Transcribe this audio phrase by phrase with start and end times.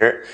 [0.00, 0.24] 是。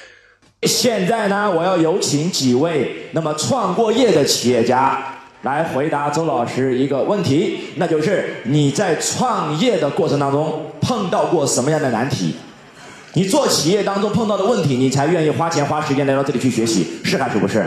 [0.62, 4.98] 现在呢，我要有请几位那么创过业的企业家
[5.42, 12.34] 来回答周老师一个问题，那就是你在创业的过程当中碰到过什么样的难题？
[13.12, 17.64] 你做企业当中碰到的问题，你才愿意花钱花时间来到这里去学习，是还是不是？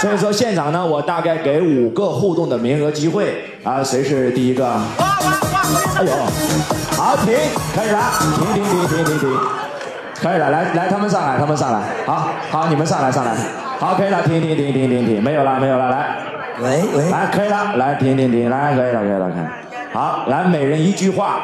[0.00, 4.68] 所以说现场呢，我大概给五个互动的名额机会啊，谁是第一个？
[4.68, 6.12] 哎呦，
[6.92, 7.34] 好停，
[7.74, 9.38] 开始了，停停停停停停，
[10.20, 13.34] 可以了，来来，他们上来，他们上来，好好，你们上来上来，
[13.78, 16.16] 好，可以了，停停停停停停，没有了没有了，来，
[16.60, 19.52] 喂喂，来可以了，来停停停，来可以了可以了，看，
[19.92, 21.40] 好，来每人一句话，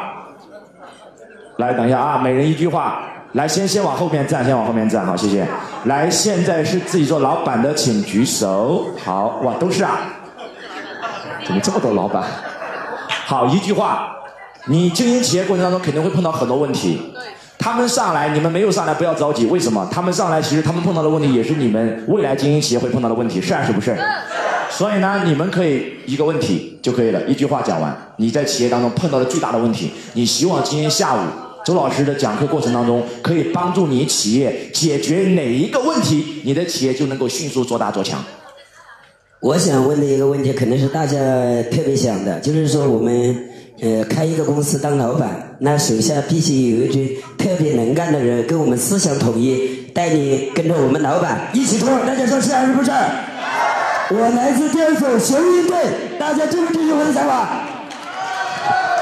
[1.57, 2.99] 来等一下啊，每人一句话。
[3.33, 5.45] 来，先先往后面站，先往后面站，好，谢谢。
[5.83, 8.85] 来，现在是自己做老板的，请举手。
[9.03, 9.99] 好，哇，都是啊，
[11.45, 12.23] 怎么这么多老板？
[13.25, 14.07] 好，一句话，
[14.67, 17.13] 你经营企业过程当中肯定会碰到很多问题。
[17.65, 19.47] 他们上来，你们没有上来，不要着急。
[19.47, 19.89] 为什么？
[19.91, 23.97] 他们上来，其实他们碰到的问题也是你们未来经营企业会碰到的问题，是还是不是？
[24.69, 28.13] 所以呢，你们可以一个问题就可以了，一句话讲完。
[28.17, 31.19] 你在企业当中碰到的最大的问题，你希望今天下午。
[31.65, 38.23] 周老师的讲课过程当中，可以帮助你企业解决哪一个问题，你的企业就能够迅速做大做强。
[39.39, 41.17] 我想问的一个问题，肯定是大家
[41.71, 43.49] 特别想的，就是说我们
[43.81, 51.89] 呃开一个公司当老板，那手下必须有一群特别能干的人，跟我们思想统一，带你跟着我们老板一起做。
[52.05, 52.91] 大家说是还是不是？
[54.11, 55.75] 我来自第二组雄鹰队，
[56.19, 57.49] 大家支不支持我的想法？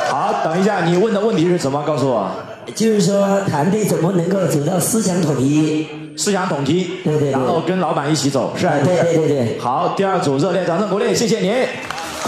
[0.09, 1.83] 好，等一下，你问的问题是什么？
[1.85, 2.31] 告诉我。
[2.73, 5.85] 就是说，团队怎么能够走到思想统一？
[6.15, 8.73] 思想统一，对对，然后跟老板一起走，是吧？
[8.83, 9.59] 对对对对。
[9.59, 11.53] 好，第二组热烈掌声鼓励，谢谢您。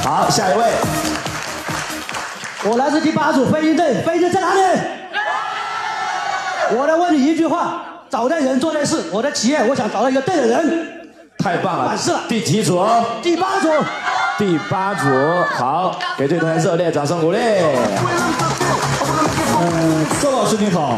[0.04, 0.66] 好，下一位。
[2.68, 4.62] 我来自第八组飞鹰队，飞鹰在哪里？
[6.76, 9.04] 我来问你一句话：找对人做对事。
[9.12, 10.88] 我的企业，我想找到一个对的人。
[11.38, 12.24] 太棒了，完事了。
[12.28, 12.84] 第几组？
[13.22, 13.70] 第八组。
[14.40, 15.08] 第八组，
[15.56, 17.38] 好，给这同学热烈掌声鼓励。
[19.62, 20.98] 嗯，周老师你好，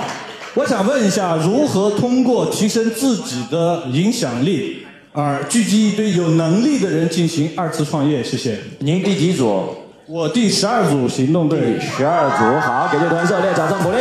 [0.54, 8.24] 我想问一下，如何通过提升自己的影响力，而聚集一堆有能力的人进行二次创业？
[8.24, 8.58] 谢谢。
[8.80, 9.76] 您第几组？
[10.10, 11.78] 我第十二组行动队。
[11.82, 13.98] 十二组，好，给这同学热烈掌声鼓励。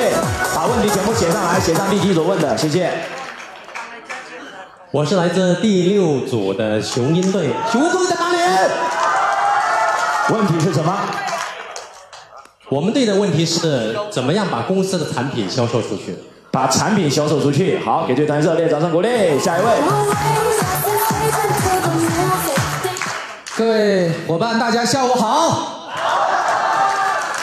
[0.54, 2.92] 把问题全部写上来，写上第几组问的，谢谢。
[4.92, 8.38] 我是来自第六组的雄鹰队，雄鹰队在哪里？
[10.32, 10.96] 问题是什么？
[12.68, 16.16] 我们队的问题是怎么样把公司的产品销售出去？
[16.52, 17.80] 把产品销售出去。
[17.84, 19.08] 好，给这团热烈掌声鼓励。
[19.40, 19.66] 下一位。
[23.56, 25.75] 各位伙伴，大家下午好。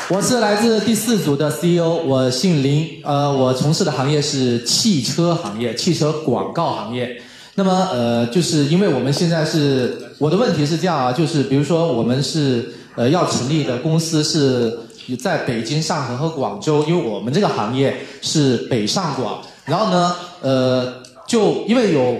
[0.09, 7.21] 我是来自第四组的 CEO，我姓林，呃，我从事的行业是汽车行业，汽车广告行业。
[7.55, 14.77] 那么，呃，就是因为我们现在是，我的问题是这样啊，就是比如说我们是呃要成立的公司是。
[15.21, 20.93] 在北京、上海和广州，因为我们这个行业是北上广，然后呢，呃，
[21.27, 22.15] 就因为有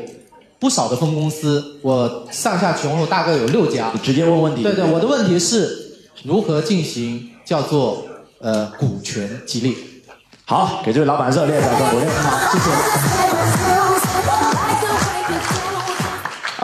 [0.60, 3.90] 不少的分公司，我上下全国大概有六家。
[3.94, 4.64] 你直接问问题。
[4.64, 5.96] 对对，我的问题是
[6.26, 8.06] 如何进行叫做
[8.40, 9.78] 呃股权激励？
[10.46, 12.06] 好，给这位老板热烈掌声鼓励。
[12.06, 12.72] 好，谢谢。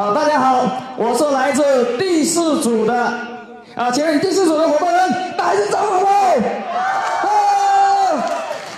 [0.02, 0.66] 啊，大家好，
[0.98, 2.94] 我是来自第四组的。
[3.76, 6.08] 啊，请问第四组的伙伴们，大声掌声好！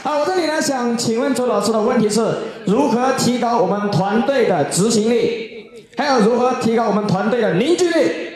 [0.04, 5.66] 啊，我这里呢想请问周老师的问题是，如何提高我们团队的执行力，
[5.98, 8.31] 还有如何提高我们团队的凝聚力？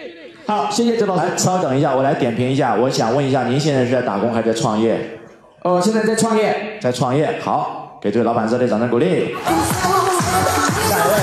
[0.47, 1.27] 好，谢谢周老师。
[1.27, 2.75] 来，稍等一下，我来点评一下。
[2.75, 5.17] 我想问一下，您现在是在打工还是在创业？
[5.63, 6.77] 哦，现在在创业。
[6.79, 9.35] 在创业，好，给这位老板热烈掌声鼓励。
[9.43, 11.15] 下一位。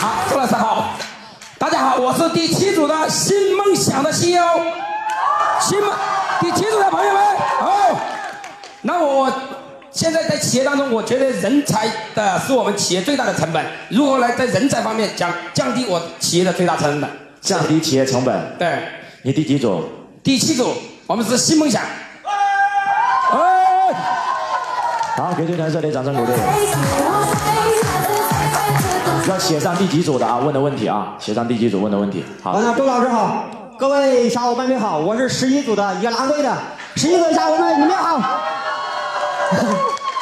[0.00, 0.96] 好，周老师好。
[1.58, 4.42] 大家好，我是第七组的新梦想的 CEO，
[5.60, 5.88] 新梦
[6.40, 7.22] 第七组的朋友们，
[7.60, 8.00] 好。
[8.82, 9.32] 那我
[9.92, 13.64] 现在在企业当中，我觉得人才的是我们企业最大的成本。
[13.90, 17.08] 如何来在人才方面降降低我企业的最大成本？
[17.46, 18.56] 降低企业成本。
[18.58, 18.68] 对。
[19.22, 19.84] 你第几组？
[20.22, 20.72] 第七组，
[21.06, 21.80] 我们是新梦想。
[25.16, 26.32] 好，给这团热烈掌声鼓励。
[29.28, 30.38] 要写上第几组的啊？
[30.38, 32.24] 问的问题啊，写上第几组问的问题。
[32.42, 33.44] 好，那周老师好，
[33.78, 36.52] 各位小伙伴们好，我是十一组的野狼队的
[36.96, 38.40] 十一组的小伙伴们，你们好。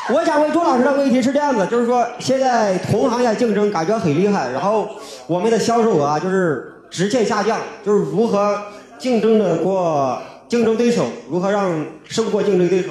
[0.13, 4.87] 我想问周老师的问题是这样子，就是说现在同行业竞争感觉很厉害，然后
[5.27, 8.57] 我们的销售额啊就是直线下降，就是如何
[9.01, 10.17] 竞争的过
[10.49, 12.91] 竞争对手，如何让胜过竞争对手。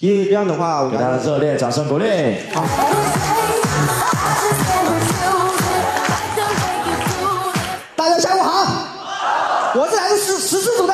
[0.00, 2.04] 因为这样的话，我给大家热烈掌声鼓励。
[2.52, 2.62] 好。
[7.96, 8.84] 大家下午好，
[9.76, 10.92] 我是来自十十四组的。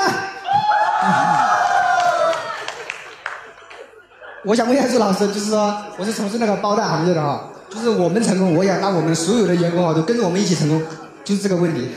[4.45, 10.81] 我想问一下朱老师，就是说我是从事那个包蛋行业的哈，就是我们成功，我想让我们所有的员工哈都跟着我们一起成功，
[11.25, 11.91] 就是这个问题。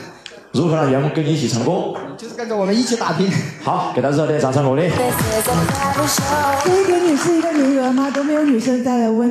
[0.52, 1.94] 如何让员工跟你一起成功？
[2.16, 3.30] 就是跟着我们一起打拼。
[3.62, 4.88] 好，给他热烈掌声鼓励。
[4.88, 8.10] 可以给你是一个名额吗？
[8.10, 9.30] 都没有女生再来问。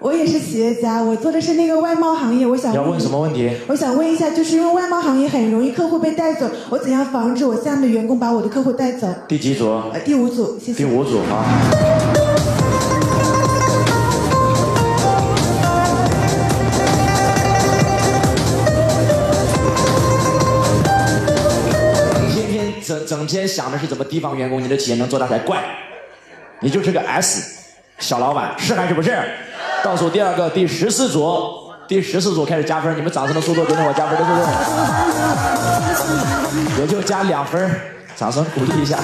[0.00, 3.50] 我也是企业家，我做的是那个外贸行业，我想要问什么问题？
[3.68, 9.06] 我想问一下，就是因为外贸行业很容易客户被带走，我怎样防止我下面的员工把我的客户带走？
[9.28, 9.68] 第几组？
[9.92, 10.78] 呃，第五组，谢谢。
[10.78, 12.19] 第五组啊。
[23.10, 25.58] 整天想的是怎么提防员工，你的企业能做大才怪。
[26.60, 29.18] 你就是个 S 小老板，是还是不是？
[29.82, 31.42] 倒数第二个，第十四组，
[31.88, 34.30] 第十四组开始加分，你们掌声的速度跟着我加分的速
[36.76, 37.68] 度，也就加两分，
[38.14, 38.96] 掌声鼓励一下。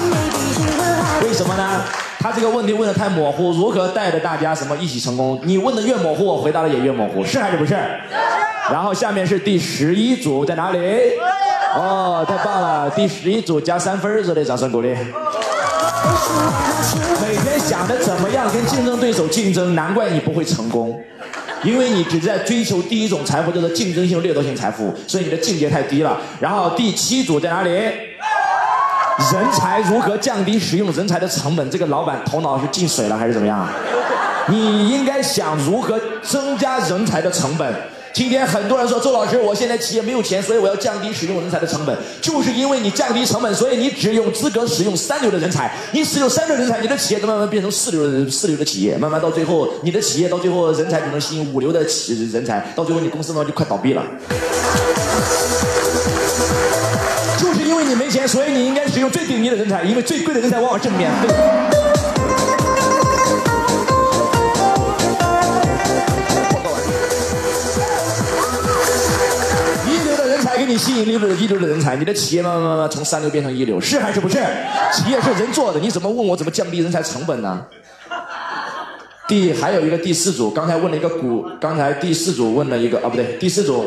[1.21, 1.81] 为什么呢？
[2.17, 5.37] 他这个问题问的太模糊，如何带着大家什么一起成功？
[5.43, 7.75] 你问的越模糊，我回答的也越模糊，是还是不是？
[8.71, 10.79] 然后下面是第十一组在哪里？
[11.77, 12.89] 哦，太棒了！
[12.89, 14.87] 第十一组加三分，热烈掌声鼓励。
[17.21, 20.99] 每天想着怎么样跟竞争对手竞争，难怪你不会成功，
[21.61, 26.17] 因为你只在追求第一种财富，叫做竞争性掠夺性财富，所以你的境界太低了。
[26.39, 27.69] 然后第七组在哪里？
[27.69, 31.69] 人才如何降低使用人才的成本？
[31.69, 33.67] 这个老板头脑是进水了还是怎么样？
[34.47, 37.71] 你应该想如何增加人才的成本。
[38.17, 41.95] 今天很多人说周老师，我现在企业没有钱，所以我要降低使用人才的成本。
[42.19, 45.71] 就是因为你降低成本，所以你只有资格使用三流的人才。
[45.91, 54.03] 你使用三流人才，你的企业就慢慢变成四流的四流的企业，慢慢到最后，你的企业到最后人才只能吸引五流的企人才，到最后你公司呢就快倒闭了。
[57.37, 61.35] 就是因为你没钱，所以你应该使用最顶级的人才，因为最贵的人才往往是免费的
[70.77, 74.35] 吸引一流的一流的人才，你的企业慢慢慢慢从三流变成一流，是还是不是？
[74.93, 77.65] 企业是人做的，你怎么问我怎么降低人才成本呢？
[79.27, 83.85] 第还有一个第四组，刚才问了一个股，刚才第四组问了一个啊不对，第四组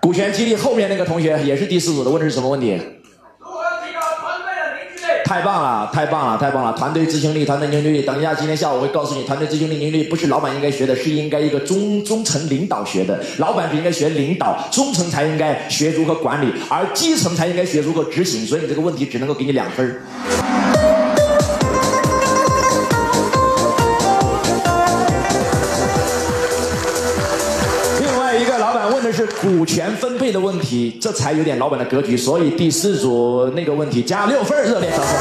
[0.00, 2.80] 股权激励后面那个同学也是第四组的，问的是什么问题？
[5.30, 6.72] 太棒了，太棒了，太棒了！
[6.72, 8.02] 团队执行力，团队凝聚力。
[8.02, 13.22] 等一下，今天下午我会告诉你，团队执行力、凝聚力不是老板应该学的，是应该一个中中层领导学的。
[13.38, 18.44] 老板是应该学领导，中层才应该学如何管理，而基层才应该学如何执行。
[18.44, 20.79] 所以你这个问题只能够给你两分儿。
[29.10, 32.16] 这是股权分配的问题，这才有点老板的格局。
[32.16, 35.16] 所以第四组那个问题加六分，热烈掌声。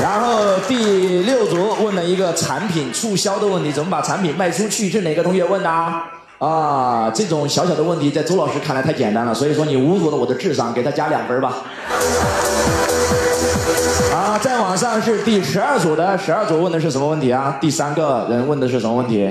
[0.00, 4.88] 然后第六组问了一个产品促销的问题，怎么把产品卖出去？
[4.88, 5.68] 是哪个同学问的
[6.38, 7.10] 啊？
[7.12, 11.64] 这种小小的问题在周老师看来太简单了，所以说你侮辱了我的智商，给他加两分吧。
[14.12, 17.58] 啊，再往上是第十二组的，十二组问的是什么问题啊？
[17.60, 19.28] 第三个人问的是什么问题？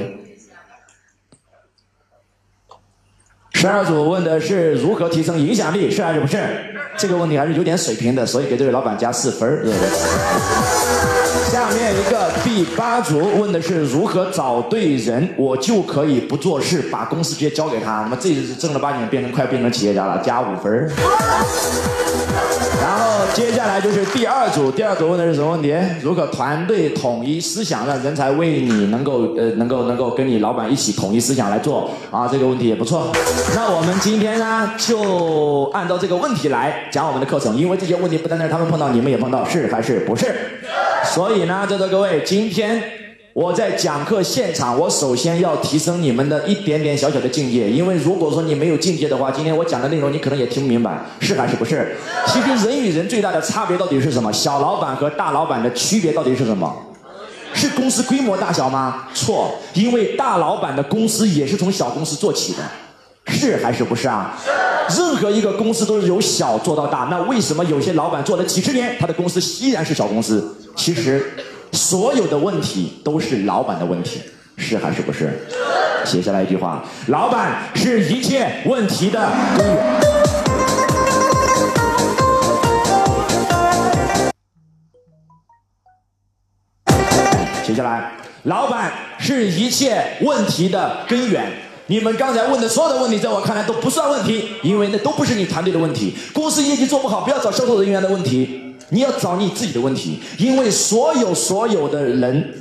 [3.59, 6.37] 十二组问的是如何提升影响力，是还是不是？
[6.95, 9.65] 这个问题还是有点水平的，所以给这位老板加四分儿。
[11.57, 18.03] 下面一个第八组问的是如何找对人，我就可以不做事，把公司直接交给他。
[18.03, 20.87] 那么这是正儿八经变成快变成企业家了，加五分儿。
[22.79, 25.73] 然后接下来就是第二组，第二组问的是什么问题？
[26.03, 32.29] 如何团队统一思想，让人才为你能够呃能够能够跟你老板一起统一思想来做啊？
[32.31, 33.11] 这个问题也不错。
[33.55, 40.35] 那我们今天呢，就按照这个问题来讲我们的课程，因为这些问题不单单是他们碰到，你们也碰到，是还是不是？
[41.17, 42.79] 所以呢，在座各位，今天
[43.33, 51.97] 我在讲课现场，我首先要提升你们的一点点小小的境界，因为如果说你没有境界的话，今天我讲的内容你可能也听不明白，是还是不是？
[52.27, 54.31] 其实人与人最大的差别到底是什么？
[54.31, 56.71] 小老板和大老板的区别到底是什么？
[57.55, 59.07] 是公司规模大小吗？
[59.15, 62.59] 错，因为大老板的公司也是从小公司做起的。
[63.27, 64.37] 是还是不是啊？
[64.89, 70.55] 任何一个公司都是由小做到大，那为什么有些老板做了几十年，他的公司依然是小公司？
[70.75, 71.33] 其实，
[71.73, 74.21] 所有的问题都是老板的问题，
[74.55, 75.45] 是还是不是？
[76.05, 80.01] 写下来一句话：老板是一切问题的根源。
[87.63, 91.51] 写下来，老板是一切问题的根源。
[91.87, 96.13] 你们刚才问的所有的问题，在我看来都不算问题，因为那都不是你团队的问题。
[96.33, 102.53] 公司业绩做不好，不要找销售人员的问题，你要找你自己的问题，因为所有所有的人，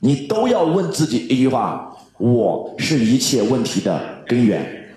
[0.00, 4.88] 你都要问自己一句话：我是一切问题的根源。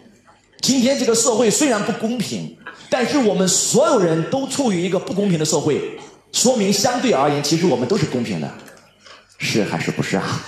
[0.62, 2.56] 今天这个社会虽然不公平，
[2.89, 6.00] 但是我们所有人都处于一个不公平的社会，
[6.32, 8.50] 说明相对而言，其实我们都是公平的，
[9.38, 10.42] 是还是不是啊？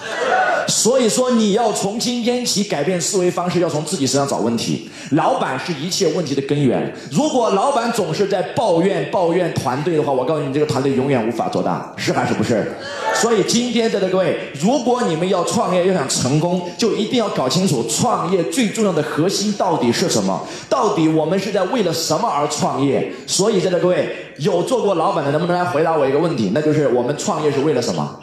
[0.68, 4.90] 所以说，你要从今天起改变思维方式，要从自己身上找问题。
[5.12, 6.94] 老板是一切问题的根源。
[7.12, 12.76] 如果老板总是在抱怨抱怨团队的话，我告诉你，这个团队永远无法做大，是还是不是？
[13.16, 20.46] 所以今天在座各位，如果你们要创业，要想成功，就一定要搞清楚创业最重要的核心到底是什么？
[20.70, 23.12] 到底我们是在为了什么而创业？
[23.26, 26.52] 所以在座各位，有做过老板的，能不能来回答我一个问题？
[26.54, 28.20] 那就是我们创业是为了什么？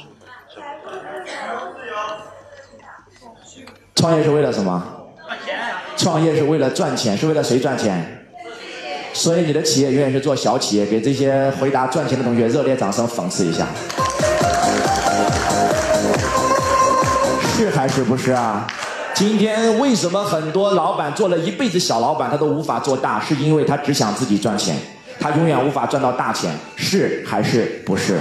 [4.04, 4.82] 创业是为了什么？
[5.96, 8.26] 创业是为了赚钱，是为了谁赚钱？
[9.14, 10.84] 所以你的企业永远是做小企业。
[10.84, 13.66] 给这些回答赚钱的同学热烈掌声，讽刺一下。
[17.56, 18.66] 是还是不是啊？
[19.14, 23.18] 今天为什么很多老板做了一辈子小老板，他都无法做大？
[23.18, 24.76] 是因为他只想自己赚钱，
[25.18, 26.54] 他永远无法赚到大钱。
[26.76, 28.18] 是还是不是？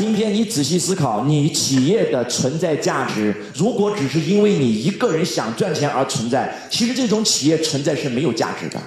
[0.00, 8.80] 今天你仔细思考，你企业的存在价值，如果只是因为你一个人想赚钱而存在，其实这种企业存在是没有价值的。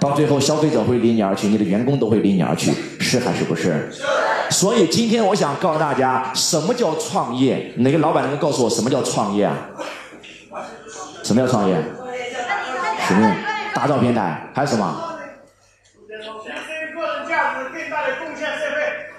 [0.00, 3.92] 到最后，消费者会离你而去，你的员工都会离你而去，是还是不是？
[4.48, 7.74] 所以今天我想告诉大家，什么叫创业？
[7.76, 9.54] 哪个老板能够告诉我什么叫创业啊？
[11.22, 11.76] 什么叫创业？
[13.06, 13.30] 使命，
[13.74, 15.13] 打造平台，还有什么？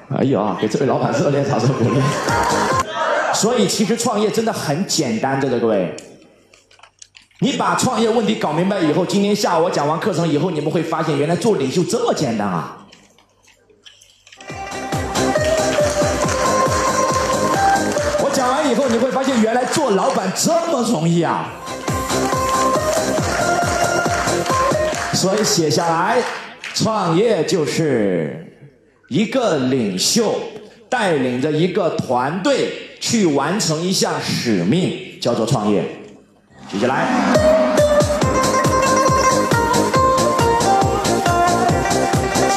[0.10, 2.00] 哎呀，给这位老板热烈掌声鼓励。
[3.34, 5.96] 所以其实创业真的很简单，在座各位。
[7.40, 12.78] 你把创业问题搞明白以后，今天下午我讲完课程以后，你们会发现原来做领袖这么简单啊！
[18.24, 21.50] 我讲完以后，你会发现原来做老板这么容易啊！
[25.14, 26.24] 所以写下来，
[26.74, 28.45] 创业就是
[29.08, 30.34] 一个领袖
[30.90, 32.70] 带领着一个团队
[33.00, 35.84] 去完成一项使命，叫做创业。
[36.68, 37.06] 举起来，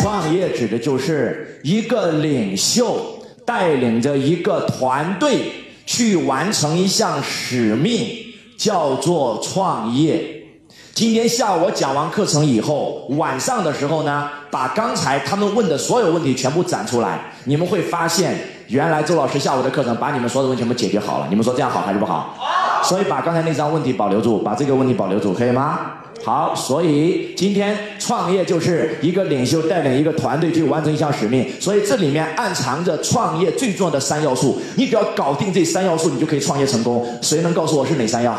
[0.01, 5.53] 创业指的就是一个领袖带领着一个团队
[5.85, 8.09] 去完成一项使命，
[8.57, 10.38] 叫做创业。
[10.99, 18.37] 今天下午我讲完课程以后，晚上的时候呢，把刚才他们问的所有问题全部展出来，你们会发现，
[18.67, 21.29] 原来周老师下午的课程把你们所有的问题全部解决好了。
[21.31, 22.35] 你们说这样好还是不好？
[22.83, 25.79] 所以把刚才那张问题保留住，把这个问题保留住，可以吗？
[26.25, 34.61] 好，所以今天创业就是一个领袖带领一个团队去完成一项使命，所以这里面暗藏着创业最重要的三要素。
[34.75, 37.07] 你只要搞定这三要素，你就可以创业成功。
[37.23, 38.37] 谁能告诉我是哪三要？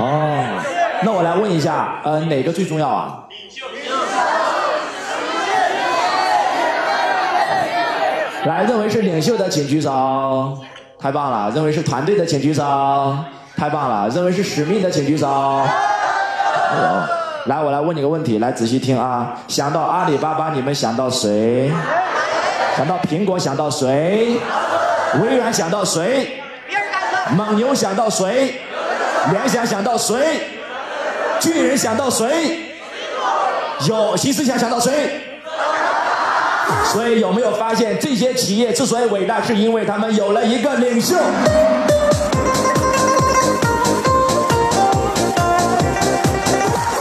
[0.00, 0.62] 哦，
[1.02, 3.24] 那我来问一下，呃，哪个最重要啊？
[8.44, 10.58] 来，认为是领袖的请举手，
[10.98, 12.62] 太棒了；认为是团队的请举手，
[13.56, 15.26] 太棒了；认为是使命的请举手。
[17.46, 19.34] 来，我来问你个问题，来仔细听啊！
[19.46, 21.70] 想到阿里巴巴，你们想到谁？
[22.76, 24.38] 想到苹果，想到谁？
[25.22, 26.40] 微软想到谁？
[27.36, 28.60] 蒙牛想到谁？
[29.30, 30.57] 联想想到谁？
[31.40, 32.74] 巨人想到谁？
[33.88, 35.20] 有新思想想到谁？
[36.92, 41.16] 所以有没有发现，这些企业之所以伟大，是因为他们有了一个领袖。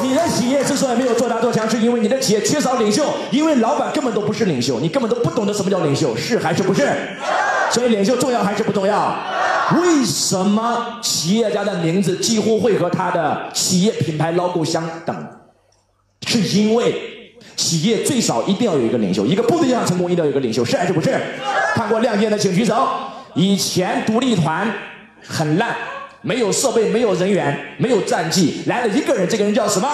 [0.01, 6.87] 你的企业之所以没有做大做强，是因为你的企业缺少领袖，因为老板根本都不是领袖，你根本都不懂得什么叫领袖，是还是不是？
[7.71, 9.17] 所以领袖重要还是不重要？
[9.75, 15.15] 为什么企业家的名字几乎会和他的企业品牌 logo 相等？
[16.25, 17.13] 是因为。
[17.55, 21.19] 企业最少一定要有一个领袖，一个部队想成功，一定要有一个领袖，是还是不是？
[21.73, 22.87] 看过《亮剑》的请举手。
[23.33, 24.71] 以前独立团
[25.27, 25.75] 很烂，
[26.21, 29.89] 没有设备，没有人员，没有战绩，来了一个人，这个人叫什么？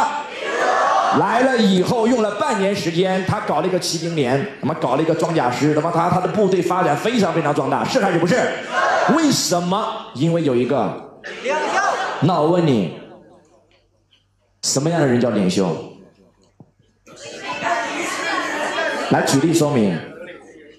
[1.19, 8.35] 来了以后用了半年时间，他搞了一个骑兵连，他妈搞了一个装甲师，他妈他他的部队发展非常非常壮大，是还是不是？
[9.15, 9.85] 为什么？
[10.15, 11.79] 因为有一个领袖。
[12.21, 12.93] 那我问你，
[14.63, 15.93] 什么样的人叫领袖？
[19.09, 19.95] 来举例说明，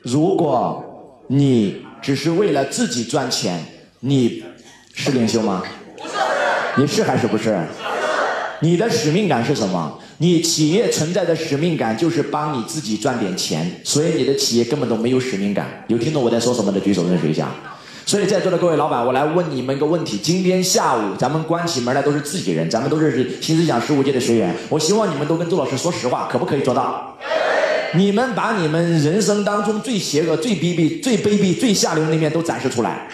[0.03, 0.83] 如果
[1.29, 3.65] 你只是为了自己赚钱，
[4.01, 4.43] 你
[4.95, 5.63] 是领袖吗？
[6.77, 7.57] 你是还是不是？
[8.61, 9.99] 你的使命感是什么？
[10.19, 15.85] 你企业存在的使命感就是帮你自己赚点钱，所以你的企业根本都没有使命感。
[15.89, 17.49] 有听懂我在说什么的举手认识一下。
[18.07, 27.17] 所以在座的各位老板，我来问你们一个问题：今天下午咱们关起门来都是自己人，咱们都认识新思想十五届的学员，我希望你们都跟周老师说实话，可不可以做到？
[27.95, 33.09] 你们把你们人生当中最邪恶、最卑鄙、最卑鄙、最下流的那面都展示出来，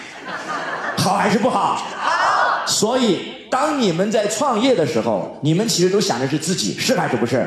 [0.96, 1.76] 好还是不好？
[1.76, 2.66] 好。
[2.66, 3.18] 所以，
[3.50, 7.44] 当你们在创业的时候，你们其实都想的是自己，是还是不是？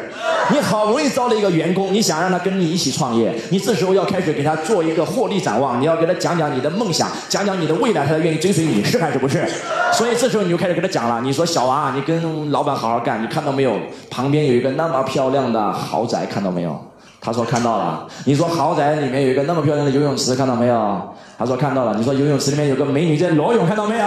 [0.52, 9.48] 你好不容易招了一个员工，你想让他跟你一起创业，你这时候要开始给他做一个获利展望，你要给他讲讲你的梦想，讲讲你的未来，他才愿意追随你，是还是不是？
[9.94, 13.80] 所以这时候你就开始给他讲了，你说小王啊，你跟老板好好干，你看到没有？
[14.10, 16.78] 旁边有一个那么漂亮的豪宅，看到没有？
[17.22, 18.06] 他说看到了。
[18.26, 21.02] 你说豪宅里面有一个那么漂亮的游泳池，看到没有？
[21.38, 21.96] 他说看到了。
[21.96, 24.06] 你说游泳池里面有个美女在裸泳，看到没有？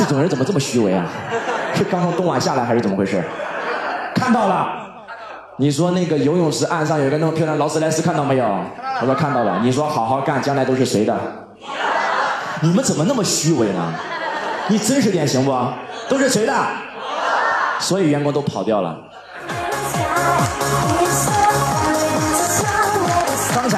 [0.00, 1.06] 这种人怎么这么虚伪啊？
[1.74, 3.22] 是刚从东莞下来还是怎么回事？
[4.14, 4.78] 看到了。
[5.58, 8.64] 你说那个游泳池岸上有个那么漂亮劳斯莱斯，看到没有？
[8.98, 9.60] 他说看到了。
[9.62, 11.14] 你说好好干，将来都是谁的？
[12.62, 13.92] 你们怎么那么虚伪呢？
[14.68, 15.54] 你真实点行不？
[16.08, 16.54] 都是谁的？
[17.78, 18.96] 所以员工都跑掉了。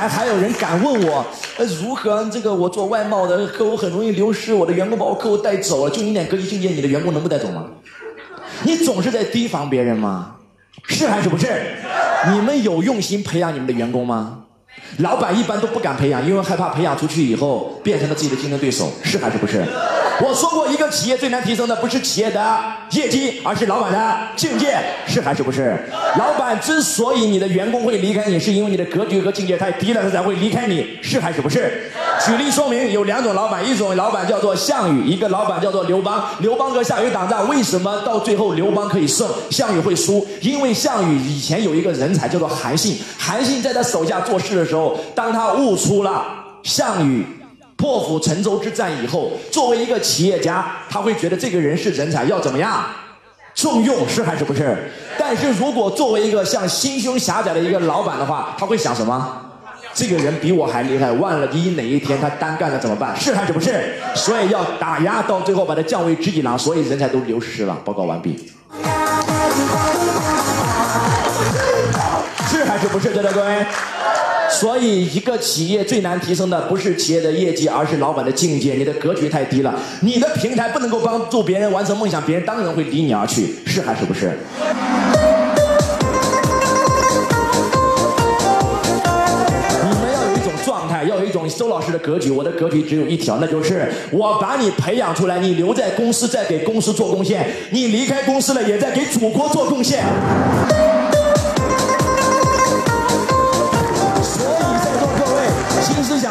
[0.03, 1.25] 刚才还有人敢问我，
[1.57, 7.67] 呃，如何这个我做外贸的客户很容易流失，我的员工把我客户带走了，就你点格局境界，你的员工能不带走吗？
[8.65, 10.35] 你总是在提防别人吗？
[10.89, 11.47] 是还是不是？
[12.33, 14.41] 你们有用心培养你们的员工吗？
[14.99, 19.65] 老板一般都不敢培养，因为害怕培养出去以后变成了自己的竞争对手，是还是不是？
[20.23, 22.41] 我说过，一个企业最难提升的不是企业的
[22.93, 25.77] 业绩，而是老板的境界，是还是不是？
[26.17, 31.91] 老板之所以你的员工会离开你，是因为你的格局和境界太低了，他才会离开你，是还是不是？
[32.25, 36.25] 举例说明，有两种老板，一种老板叫做项羽，一个老板叫做刘邦。
[36.39, 40.25] 刘邦和项羽打仗，为什么到最后刘邦可以胜，项羽会输？
[40.41, 46.25] 因为项羽以前有一个人才叫做韩信，韩信在他手下做事的时候，当他悟出了
[46.63, 47.27] 项羽。
[47.83, 52.85] 破釜沉舟之战以后，作为一个企业家，他会觉得这个人是人才，要怎么样
[53.57, 54.89] 重用，是还是不是？
[55.19, 59.37] 但是如果作为一个像心胸狭窄的一个老板的话，他会想什么？
[59.93, 63.17] 这个人比我还厉害，万了一哪一天他单干了怎么办？
[63.17, 63.95] 是还是不是？
[64.15, 67.77] 所以要打压，到最后把他降为知己郎，所以人才都流失了。
[67.85, 68.53] 报告完毕。
[72.49, 73.11] 是还是不是？
[73.13, 73.67] 在座各位？
[74.53, 78.75] 所以，一个企业最难提升的不是企业的业绩，而是老板的境界。
[78.75, 84.39] 你的格局太低了，你的平台不能够帮助别人完成梦想，别人当然会离你而去，是还是不是？
[89.83, 92.31] 你们要有一种状态，要有一种周老师的格局。
[92.31, 100.05] 我的格局只有一条，那就是我把你培养出来，你留在公司，在给公司做贡献；你离开公司了，也在给祖国做贡献。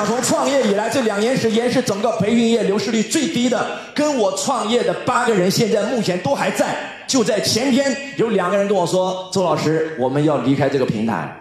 [0.01, 6.75] 想从创业以来这两年时间是整个培训业流失率最低的，跟我创业的八个人现在目前都还在。
[7.05, 11.31] 就在前天，有两个人跟我说：“周老师，我们要离开这个平台。”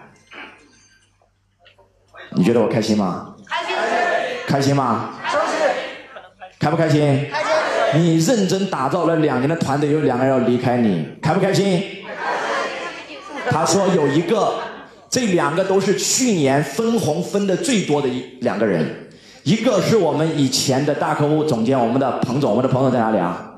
[2.37, 3.33] 你觉得我开心吗？
[3.47, 3.75] 开心。
[4.45, 5.09] 开心吗？
[5.23, 5.39] 开心。
[6.59, 7.01] 开不开心？
[7.31, 8.03] 开心。
[8.03, 11.65] 你认真打造了两年的团队，有两个人要离开你，开不开心？
[11.65, 13.23] 开心。
[13.49, 14.53] 他说有一个。
[15.11, 19.09] 这两个都是去年分红分的最多的一两个人，
[19.43, 23.51] 一个是我们以前的大客户总监，我们的彭总，我们的彭总在哪里啊？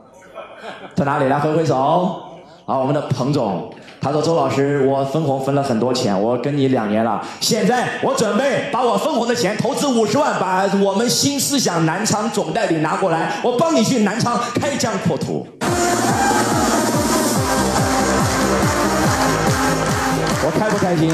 [0.95, 1.25] 在哪里？
[1.25, 2.19] 来挥挥手。
[2.65, 15.45] 好，我们的彭总，他说周老师，我分红分了很多钱，我跟你两年了，现在我准备把我分红的钱投资五十万，把我们新思想南昌总代理拿过来，我帮你去南昌开疆扩土。
[20.45, 21.09] 我开不开心？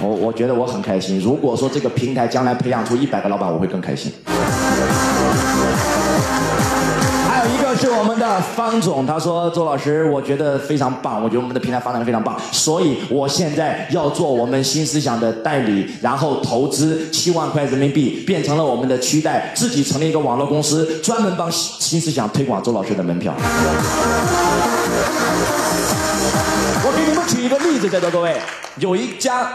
[0.00, 1.18] 我我觉得我很开心。
[1.18, 4.12] 如果说这个平台将来培养出一百个老板，我会更开心。
[7.28, 23.34] 还有一个是我们的方总，他说：“周老师，我觉得非常棒，我觉得我们的平台发展的非常棒，所以我现在要做我们新思想的代理，然后投资七万块人民币，变成了我们的区代，自己成立一个网络公司，专门帮新思想推广周老师的门票。”
[26.86, 28.36] 我给你们举一个例子，在座各位，
[28.76, 29.48] 有一家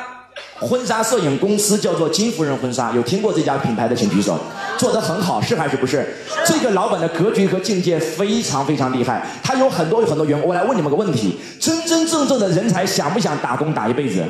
[0.59, 4.39] 婚纱摄影公司叫做金夫人婚纱，有听过这家品牌的请举手。
[4.79, 6.11] 做得很好，是还是不是？
[6.43, 10.49] 这个老板的格局和境界非常非常厉害，他有很多有很多员工。
[10.49, 14.23] 我来问你们个问题：真真正正的人才想不想打工打一辈子？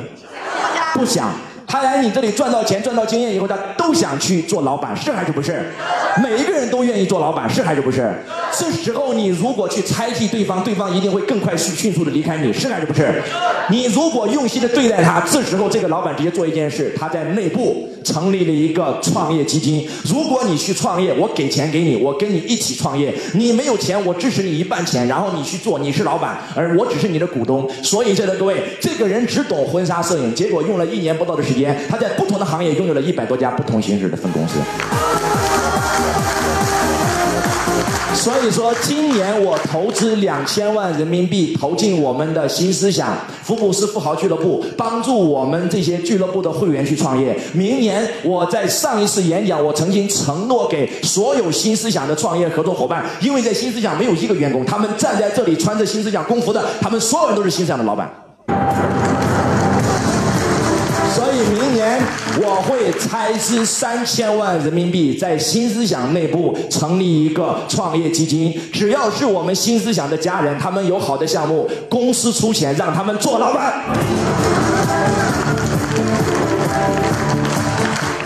[0.92, 1.32] 不想。
[1.70, 5.72] 他来你这里赚到钱、赚到经验以后，他都想去做老板，是还是不是？
[6.20, 8.12] 每一个人都愿意做老板，是还是不是？
[8.58, 13.22] 这时候你如果去猜忌对方，对方一定会更快迅迅速的离开你，是还是不是？
[13.68, 19.86] 你如果用心的对待他，这时候这个老板直接做一件事，他在内部成立了一个创业基金。
[20.04, 23.14] 如果你去创业，我给钱给你，我跟你一起创业。
[23.34, 27.68] 你没有钱，我支持你一半钱，然后你去做，你是老板，而我只是你的股东。
[27.82, 34.58] 所以，在的各位，这个人只懂婚纱摄影，结果用了一年不到的时间，他在不同的行业拥有了一百多家不同形式的分公司。
[38.14, 47.34] 所以说，今年我投资两千万人民币投进我们的新思想福布斯富豪俱乐部，帮助我们这些俱乐部的会员去创业。
[47.54, 58.10] 明年我在上一次演讲，我曾经承诺给所有新思想的创业合作伙伴，因为在新思想没有一个员工，他们站在这里穿着新思想工服的，他们所有人都是新思想的老板。
[61.20, 62.00] 所以明年
[62.40, 68.58] 我会拆资三千万人民币，在新思想内部成立一个创业基金。
[68.72, 73.82] 只要是我们新思想的家人，他们有好的项目，公司出钱让他们做老板。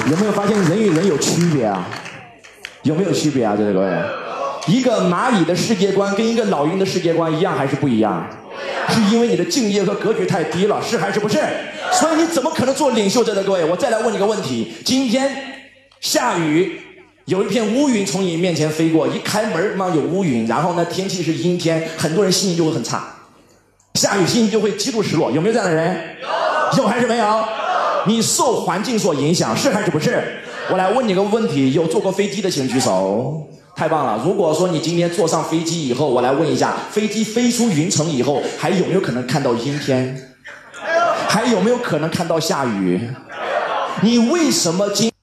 [0.08, 1.84] 有没有发现人与人有区别啊？
[2.84, 3.56] 有没有区别啊？
[3.58, 3.88] 这位各位，
[4.68, 8.24] 一个蚂蚁的世界观跟一个老鹰的世界观一样还是不一样？
[8.94, 11.38] 是因为你的敬业和格局太低了，是还是不是？
[11.92, 13.24] 所以你怎么可能做领袖？
[13.24, 15.30] 在的各位，我再来问你个问题：今天
[16.00, 16.80] 下雨，
[17.26, 23.14] 有一片乌云从你面前飞过，一开门嘛有乌云，然后呢天气是阴天，很多人心情就会很差，
[23.94, 25.30] 下雨心情就会极度失落。
[25.30, 25.96] 有没有这样的人？
[26.76, 27.44] 有，有还是没有？
[28.06, 30.22] 你受环境所影响，是还是不是？
[30.70, 33.46] 我来问你个问题：有坐过飞机的请举手。
[33.76, 34.22] 太棒了！
[34.24, 40.36] 如果说你今天坐上飞机以后，我来问一下，飞机飞出云层以后，还有没有可能看到阴天？
[41.28, 43.10] 还有没有可能看到下雨？
[44.02, 45.13] 你为什么今？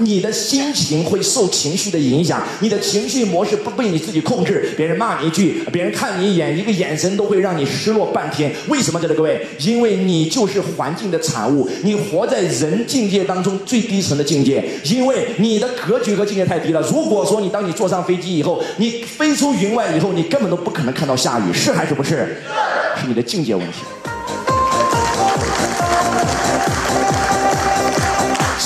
[0.00, 4.70] 你的心情会受情绪的影响，你的情绪模式不被你自己控制。
[4.76, 8.52] 别人骂你一句，别人看你一眼，一个眼神都会让你失落半天。
[8.68, 9.00] 为什么？
[9.00, 16.80] 这里各位，因为你就是环境的产物，你活在人境界当中最低层的境界，因为你的格局和境界太低了。
[16.82, 22.42] 如果说你当你坐上飞机以后，你飞出云外以后，你根本都不可能看到下雨，是还是不是？
[23.00, 23.78] 是你的境界问题。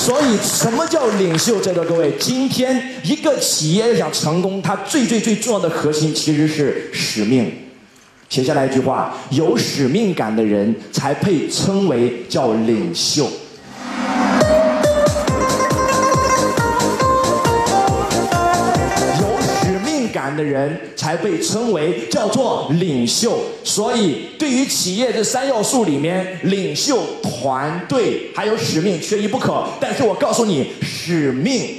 [0.05, 1.59] 所以，什么叫领袖？
[1.59, 7.51] 在座各位，今天一个企业要想成功，它最最最重要的核心其实是使命。
[8.29, 13.27] 写下来一句话：有使命感的人才配称为叫领袖。
[20.15, 29.67] 敢的人才被称为叫做领袖，所以对于企业这三要素里面，领袖、团队还有使命缺一不可。
[29.77, 31.75] 但是我告诉你，使命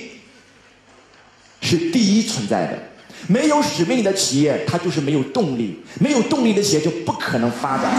[1.62, 2.78] 是第一存在的。
[3.26, 7.90] 没有使命的企业，它就是没有动力；没有动力的企业就不可能发展。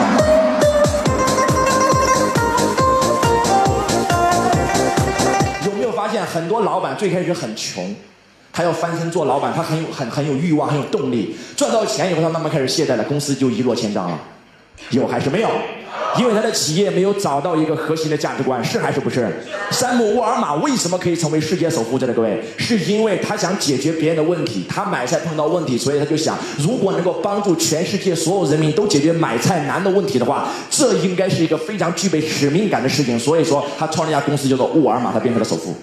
[5.65, 7.95] 有没有发现，很多老板最开始很穷？
[8.57, 11.37] 他要翻身做老板，他很有很很有欲望，很有动力。
[11.55, 14.19] 赚到钱以后，他慢慢开始懈怠了，公司就一落千丈了。
[14.89, 15.49] 有还是没有？
[16.17, 19.31] 因为他的企业没有找到一个核心的价值观，是还是不是？
[19.69, 21.99] 山姆沃尔玛为什么可以成为世界首富？
[21.99, 24.65] 这里各位，是因为他想解决别人的问题。
[24.67, 33.19] 他买菜碰到问题，所以他就想，如果能够帮助全世界所有人民都解决买菜难的问题的话，这应该是一个非常具备使命感的事情。
[33.19, 35.75] 所以说，他创了一家公司叫做沃尔玛，他变成了首富。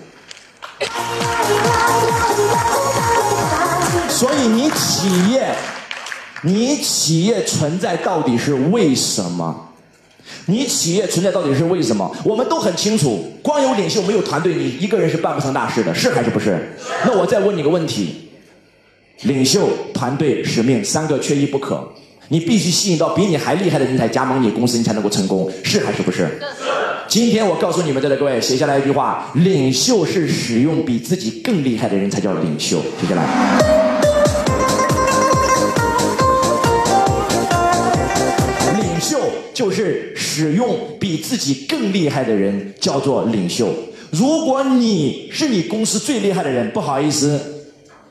[4.24, 5.54] 所以你企业，
[6.44, 9.54] 你企业存在到底是为什么？
[10.46, 12.10] 你企业存在到底是为什么？
[12.24, 16.74] 我们都很清楚，光有领袖没有团队，你一个人是办不成大事的，是还是不是？
[17.04, 18.30] 那我再问你个问题：
[19.24, 21.86] 领袖、团队、使命三个缺一不可，
[22.28, 26.40] 你必须吸引到比你还厉害的人才加盟你公司，你才能够成功，是还是不是？
[27.08, 32.80] 今天我告诉你们，在座各位写下来一句话：领袖是使用比自己更厉害的人才叫领袖。
[32.98, 33.83] 写下来。
[39.54, 43.72] 就是使用比自己更厉害的人叫做领袖。
[44.10, 47.40] 如果你是你公司最厉害的人，不好意思，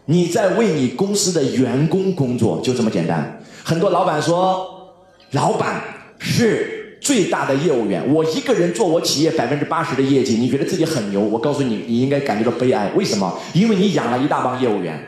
[0.06, 3.40] 你在为你公司的员工工作，就这么简单。
[3.64, 4.96] 很多老板说，
[5.32, 5.82] 老板
[6.20, 11.22] 是最大的业务员，我一个人做我企业百分之八十的业绩，你觉得自己很牛？
[11.22, 12.92] 我告诉你，你应该感觉到悲哀。
[12.96, 13.34] 为什么？
[13.54, 15.02] 因为你养了一大帮业务员，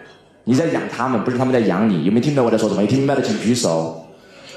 [0.46, 2.06] 你在养他们，不是他们在养你。
[2.06, 2.86] 有没有听明白我在说什么？
[2.88, 4.05] 听明白的请举手。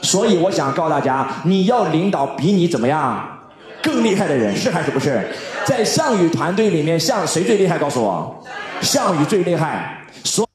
[0.03, 3.39] 所以我想告诉大家，你要领导比你怎么样
[3.83, 5.29] 更厉害的人，是还是不是？
[5.65, 7.79] 在项羽团队里面，项谁最厉害？
[7.79, 8.45] 告诉我，
[8.81, 10.05] 项羽最厉害。
[10.25, 10.48] 所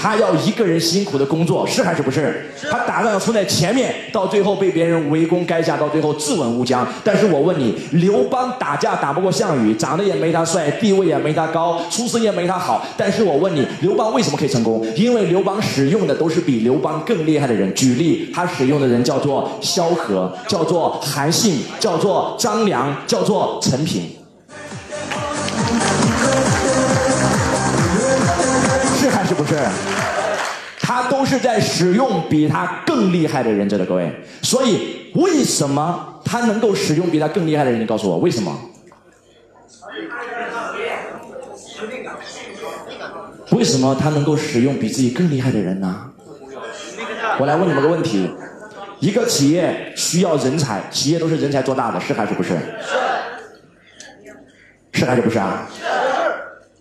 [0.00, 2.46] 他要一个人辛苦的工作，是还是不是？
[2.70, 6.86] 他打仗要冲在前面，到最后被别人围攻垓下，到最后自刎乌江。
[7.04, 12.82] 但是我问你，刘邦打架打不过项羽，长得也没他帅，地位也没他高，出身也没他好。
[12.96, 14.82] 但是我问你，刘邦为什么可以成功？
[14.96, 17.72] 因为刘邦使用的都是比刘邦更厉害的人。
[17.74, 24.19] 举例，他使用的人叫做萧何，叫做韩信，叫做张良，叫做陈平。
[29.56, 29.62] 是？
[30.80, 34.10] 他都是在使用比他更厉害的人，这的各位。
[34.42, 37.80] 所以为什么他能够使用比他更厉害的人？
[37.80, 38.58] 你告诉我为什么？
[43.52, 46.10] 为什么他能够使用比自己更厉害的人呢？
[47.38, 48.30] 我来问你们个问题：
[48.98, 52.56] 一个企业需要人才，企业都是人才做大的，是还是不是？
[54.92, 55.68] 是还是不是啊？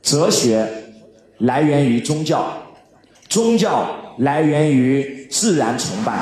[0.01, 0.67] 哲学
[1.39, 2.51] 来源于宗教，
[3.29, 6.19] 宗教来源于自然崇拜。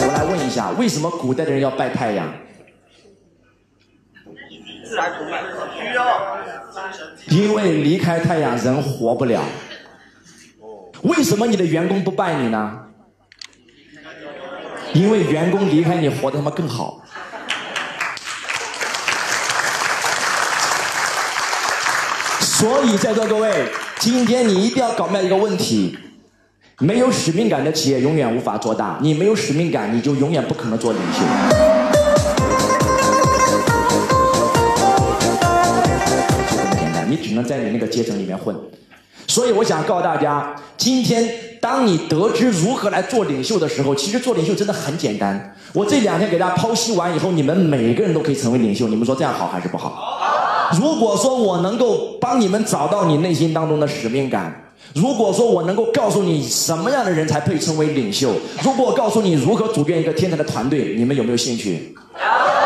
[0.00, 2.32] 我来问一下，为什么古代的人要拜太阳？
[4.82, 5.42] 自然崇拜
[5.78, 6.36] 需要。
[7.28, 9.42] 因为离开太阳人活不了。
[11.02, 12.80] 为什么你的员工不拜你呢？
[14.94, 17.02] 因为员工离开你活得他妈更好。
[22.58, 25.94] 所以在座各位，今天你一定要搞明白一个问题：
[26.78, 28.98] 没有使命感的企业永远无法做大。
[29.02, 31.18] 你没有使命感，你就永远不可能做领袖。
[36.48, 38.56] 就这么简单，你只能在你那个阶层里面混。
[39.26, 41.28] 所以我想告诉大家，今天
[41.60, 45.54] 当你得知如何来做领袖的时候，其实做领袖真的很简单。
[45.74, 48.88] 我这两天给大家剖析完以后，你们每个人都可以成为领袖。
[48.88, 50.15] 你们说这样好还是不好？
[50.80, 54.52] 如果说我能够帮你们找到你内心当中的使命感，
[54.94, 61.94] 如果说我能够告诉你什么样的人才配称为领袖，如果我告诉你如何组建一个天才的团队，你们有没有兴趣？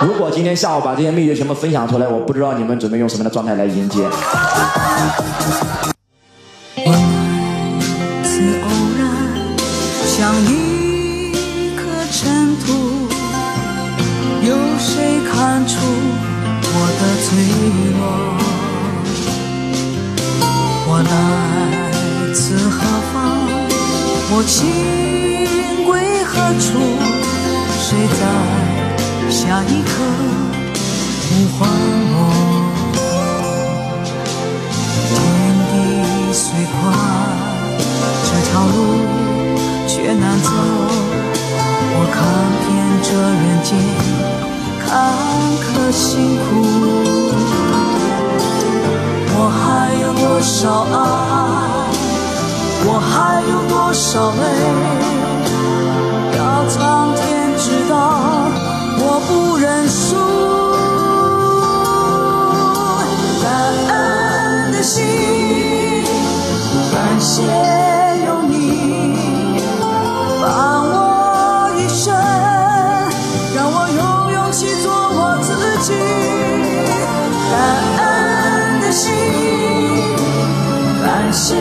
[0.03, 4.09] 如果今天下午把这些秘诀全部分享出来，我不知道你们准备用什么样的状态来迎接。
[24.41, 26.81] 我情归何处？
[27.79, 28.25] 谁在
[29.29, 29.93] 下一刻
[31.29, 31.69] 呼唤
[32.17, 32.17] 我？
[35.11, 35.15] 天
[35.69, 35.71] 地
[36.33, 36.81] 虽宽，
[38.25, 38.77] 这条路
[39.87, 40.49] 却难走。
[41.93, 42.17] 我看
[42.65, 42.67] 遍
[43.05, 43.69] 这人间
[44.81, 44.89] 坎
[45.61, 46.09] 坷辛
[46.41, 46.49] 苦，
[49.37, 50.57] 我还有多少
[50.97, 51.80] 爱？
[52.83, 54.43] 我还有多少泪？
[56.37, 57.21] 要苍天
[57.59, 57.95] 知道，
[58.99, 60.17] 我不认输。
[63.43, 63.47] 感
[63.89, 65.05] 恩的心，
[66.93, 67.43] 感谢
[68.27, 68.53] 有你
[70.41, 70.49] 伴
[70.91, 72.13] 我一生，
[73.55, 75.49] 让我有勇气做我自
[75.85, 75.89] 己。
[77.53, 77.55] 感
[77.99, 78.01] 恩
[78.81, 79.13] 的心，
[81.05, 81.55] 感谢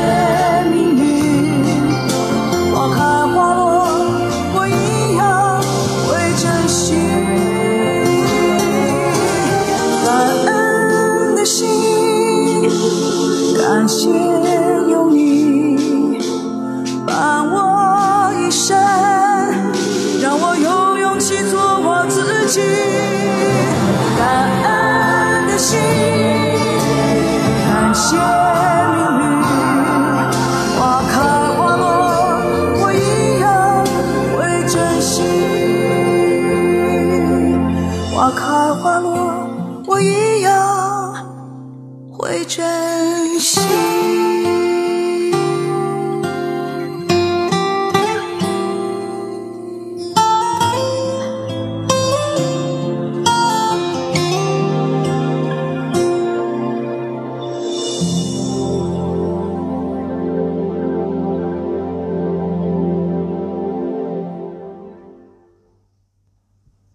[13.89, 14.28] 感